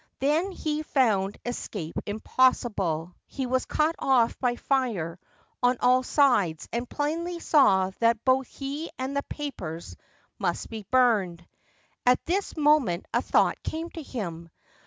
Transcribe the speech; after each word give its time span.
Then 0.17 0.49
he 0.49 0.81
found 0.81 1.37
escape 1.45 1.93
impossible. 2.07 3.13
He 3.27 3.45
was 3.45 3.65
cut 3.67 3.95
off 3.99 4.35
by 4.39 4.55
fire 4.55 5.19
on 5.61 5.77
all 5.79 6.01
sides, 6.01 6.67
and 6.73 6.89
plainly 6.89 7.37
saw 7.39 7.91
that 7.99 8.25
both 8.25 8.47
he 8.47 8.89
and 8.97 9.15
the 9.15 9.21
papers 9.21 9.95
must 10.39 10.71
be 10.71 10.87
burned. 10.89 11.45
At 12.03 12.25
this 12.25 12.57
moment 12.57 13.05
a 13.13 13.21
thought 13.21 13.61
came 13.61 13.91
to 13.91 14.01
him. 14.01 14.49